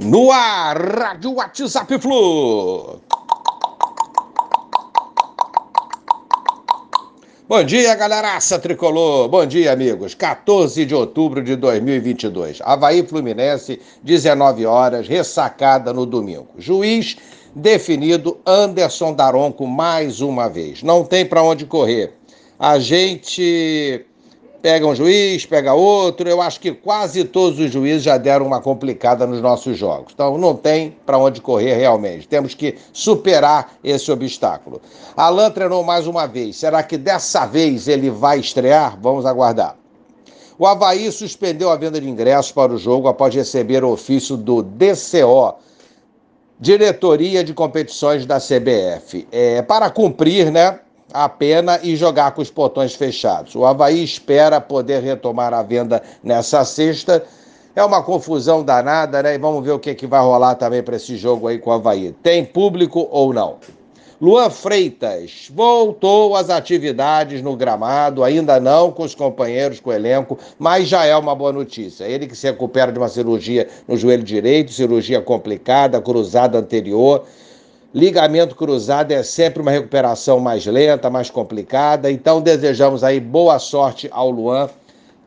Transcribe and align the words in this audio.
No 0.00 0.32
ar, 0.32 0.76
Rádio 0.76 1.34
WhatsApp 1.34 1.98
Flu. 2.00 3.00
Bom 7.48 7.62
dia, 7.62 7.94
galeraça 7.94 8.58
tricolor. 8.58 9.28
Bom 9.28 9.46
dia, 9.46 9.72
amigos. 9.72 10.12
14 10.12 10.84
de 10.84 10.94
outubro 10.96 11.44
de 11.44 11.54
2022. 11.54 12.60
Havaí 12.64 13.06
Fluminense, 13.06 13.80
19 14.02 14.66
horas, 14.66 15.06
ressacada 15.06 15.92
no 15.92 16.04
domingo. 16.04 16.48
Juiz 16.58 17.16
definido 17.54 18.40
Anderson 18.44 19.12
Daronco 19.12 19.64
mais 19.64 20.20
uma 20.20 20.48
vez. 20.48 20.82
Não 20.82 21.04
tem 21.04 21.24
para 21.24 21.42
onde 21.42 21.66
correr. 21.66 22.14
A 22.58 22.80
gente 22.80 24.04
pega 24.64 24.86
um 24.86 24.94
juiz, 24.94 25.44
pega 25.44 25.74
outro. 25.74 26.26
Eu 26.26 26.40
acho 26.40 26.58
que 26.58 26.72
quase 26.72 27.22
todos 27.24 27.58
os 27.58 27.70
juízes 27.70 28.02
já 28.02 28.16
deram 28.16 28.46
uma 28.46 28.62
complicada 28.62 29.26
nos 29.26 29.42
nossos 29.42 29.76
jogos. 29.76 30.14
Então 30.14 30.38
não 30.38 30.56
tem 30.56 30.96
para 31.04 31.18
onde 31.18 31.38
correr 31.42 31.74
realmente. 31.74 32.26
Temos 32.26 32.54
que 32.54 32.74
superar 32.90 33.74
esse 33.84 34.10
obstáculo. 34.10 34.80
Alan 35.14 35.50
treinou 35.50 35.84
mais 35.84 36.06
uma 36.06 36.26
vez. 36.26 36.56
Será 36.56 36.82
que 36.82 36.96
dessa 36.96 37.44
vez 37.44 37.88
ele 37.88 38.08
vai 38.08 38.40
estrear? 38.40 38.98
Vamos 38.98 39.26
aguardar. 39.26 39.76
O 40.58 40.66
Havaí 40.66 41.12
suspendeu 41.12 41.68
a 41.68 41.76
venda 41.76 42.00
de 42.00 42.08
ingressos 42.08 42.50
para 42.50 42.72
o 42.72 42.78
jogo 42.78 43.06
após 43.06 43.34
receber 43.34 43.84
o 43.84 43.90
ofício 43.90 44.34
do 44.34 44.62
DCO, 44.62 45.56
Diretoria 46.58 47.44
de 47.44 47.52
Competições 47.52 48.24
da 48.24 48.38
CBF. 48.38 49.28
É, 49.30 49.60
para 49.60 49.90
cumprir, 49.90 50.50
né? 50.50 50.80
A 51.14 51.28
pena 51.28 51.78
e 51.80 51.94
jogar 51.94 52.32
com 52.32 52.42
os 52.42 52.50
portões 52.50 52.92
fechados. 52.92 53.54
O 53.54 53.64
Havaí 53.64 54.02
espera 54.02 54.60
poder 54.60 55.00
retomar 55.00 55.54
a 55.54 55.62
venda 55.62 56.02
nessa 56.24 56.64
sexta. 56.64 57.24
É 57.76 57.84
uma 57.84 58.02
confusão 58.02 58.64
danada, 58.64 59.22
né? 59.22 59.36
E 59.36 59.38
vamos 59.38 59.64
ver 59.64 59.70
o 59.70 59.78
que, 59.78 59.94
que 59.94 60.08
vai 60.08 60.20
rolar 60.20 60.56
também 60.56 60.82
para 60.82 60.96
esse 60.96 61.16
jogo 61.16 61.46
aí 61.46 61.58
com 61.58 61.70
o 61.70 61.72
Havaí. 61.72 62.12
Tem 62.20 62.44
público 62.44 63.08
ou 63.12 63.32
não? 63.32 63.58
Luan 64.20 64.50
Freitas 64.50 65.48
voltou 65.52 66.34
às 66.34 66.50
atividades 66.50 67.42
no 67.42 67.54
gramado, 67.54 68.24
ainda 68.24 68.58
não 68.58 68.90
com 68.90 69.04
os 69.04 69.14
companheiros, 69.14 69.78
com 69.78 69.90
o 69.90 69.92
elenco, 69.92 70.38
mas 70.58 70.88
já 70.88 71.04
é 71.04 71.16
uma 71.16 71.34
boa 71.34 71.52
notícia. 71.52 72.04
Ele 72.04 72.26
que 72.26 72.34
se 72.34 72.46
recupera 72.48 72.90
de 72.90 72.98
uma 72.98 73.08
cirurgia 73.08 73.68
no 73.86 73.96
joelho 73.96 74.22
direito, 74.22 74.72
cirurgia 74.72 75.20
complicada, 75.20 76.00
cruzada 76.00 76.58
anterior 76.58 77.24
Ligamento 77.94 78.56
cruzado 78.56 79.12
é 79.12 79.22
sempre 79.22 79.62
uma 79.62 79.70
recuperação 79.70 80.40
mais 80.40 80.66
lenta, 80.66 81.08
mais 81.08 81.30
complicada. 81.30 82.10
Então, 82.10 82.40
desejamos 82.40 83.04
aí 83.04 83.20
boa 83.20 83.60
sorte 83.60 84.08
ao 84.10 84.32
Luan, 84.32 84.68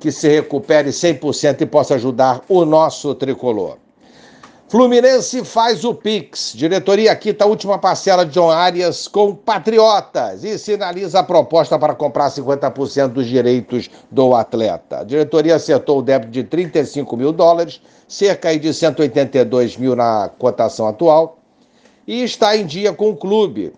que 0.00 0.10
se 0.10 0.26
recupere 0.30 0.88
100% 0.88 1.60
e 1.60 1.66
possa 1.66 1.96
ajudar 1.96 2.40
o 2.48 2.64
nosso 2.64 3.14
tricolor. 3.14 3.76
Fluminense 4.66 5.44
faz 5.44 5.84
o 5.84 5.94
Pix. 5.94 6.54
Diretoria 6.56 7.14
quita 7.14 7.44
a 7.44 7.46
última 7.46 7.78
parcela 7.78 8.24
de 8.24 8.32
John 8.32 8.50
Arias 8.50 9.06
com 9.06 9.34
Patriotas 9.34 10.42
e 10.42 10.58
sinaliza 10.58 11.20
a 11.20 11.22
proposta 11.22 11.78
para 11.78 11.94
comprar 11.94 12.30
50% 12.30 13.08
dos 13.08 13.26
direitos 13.26 13.90
do 14.10 14.34
atleta. 14.34 15.00
A 15.00 15.04
diretoria 15.04 15.56
acertou 15.56 15.98
o 15.98 16.02
débito 16.02 16.32
de 16.32 16.42
35 16.42 17.14
mil 17.14 17.30
dólares, 17.30 17.82
cerca 18.08 18.58
de 18.58 18.72
182 18.72 19.76
mil 19.76 19.94
na 19.94 20.30
cotação 20.38 20.88
atual 20.88 21.43
e 22.06 22.22
está 22.22 22.56
em 22.56 22.66
dia 22.66 22.92
com 22.92 23.10
o 23.10 23.16
clube. 23.16 23.72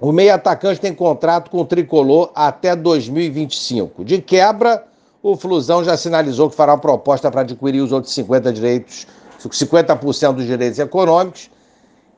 O 0.00 0.10
meio 0.10 0.34
atacante 0.34 0.80
tem 0.80 0.92
contrato 0.92 1.50
com 1.50 1.58
o 1.58 1.64
tricolor 1.64 2.30
até 2.34 2.74
2025. 2.74 4.04
De 4.04 4.20
quebra, 4.20 4.84
o 5.22 5.36
Flusão 5.36 5.84
já 5.84 5.96
sinalizou 5.96 6.50
que 6.50 6.56
fará 6.56 6.72
uma 6.72 6.80
proposta 6.80 7.30
para 7.30 7.42
adquirir 7.42 7.80
os 7.80 7.92
outros 7.92 8.12
50 8.12 8.52
direitos, 8.52 9.06
50% 9.38 10.32
dos 10.32 10.46
direitos 10.46 10.78
econômicos 10.78 11.50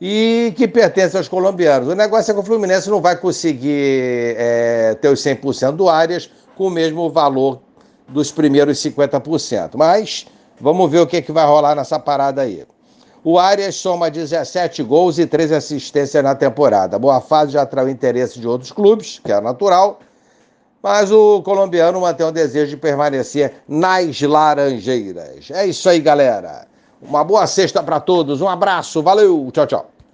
e 0.00 0.52
que 0.56 0.66
pertence 0.66 1.16
aos 1.16 1.28
colombianos. 1.28 1.88
O 1.88 1.94
negócio 1.94 2.30
é 2.30 2.34
que 2.34 2.40
o 2.40 2.42
Fluminense 2.42 2.88
não 2.88 3.00
vai 3.00 3.16
conseguir 3.16 4.34
é, 4.36 4.94
ter 5.00 5.08
os 5.08 5.20
100% 5.20 5.72
do 5.72 5.88
Arias 5.88 6.30
com 6.56 6.66
o 6.66 6.70
mesmo 6.70 7.10
valor 7.10 7.60
dos 8.08 8.30
primeiros 8.30 8.78
50%. 8.78 9.72
Mas 9.76 10.26
vamos 10.60 10.90
ver 10.90 11.00
o 11.00 11.06
que, 11.06 11.18
é 11.18 11.22
que 11.22 11.32
vai 11.32 11.46
rolar 11.46 11.74
nessa 11.74 11.98
parada 11.98 12.42
aí. 12.42 12.64
O 13.26 13.38
Arias 13.38 13.76
soma 13.76 14.10
17 14.10 14.82
gols 14.82 15.18
e 15.18 15.26
13 15.26 15.54
assistências 15.54 16.22
na 16.22 16.34
temporada. 16.34 16.98
Boa 16.98 17.22
fase 17.22 17.52
já 17.52 17.62
atraiu 17.62 17.88
interesse 17.88 18.38
de 18.38 18.46
outros 18.46 18.70
clubes, 18.70 19.18
que 19.24 19.32
é 19.32 19.40
natural, 19.40 19.98
mas 20.82 21.10
o 21.10 21.40
colombiano 21.40 22.02
mantém 22.02 22.26
o 22.26 22.30
desejo 22.30 22.72
de 22.72 22.76
permanecer 22.76 23.54
nas 23.66 24.20
Laranjeiras. 24.20 25.50
É 25.50 25.66
isso 25.66 25.88
aí, 25.88 26.00
galera. 26.00 26.68
Uma 27.00 27.24
boa 27.24 27.46
sexta 27.46 27.82
para 27.82 27.98
todos. 27.98 28.42
Um 28.42 28.48
abraço. 28.48 29.02
Valeu. 29.02 29.48
Tchau, 29.50 29.66
tchau. 29.66 29.93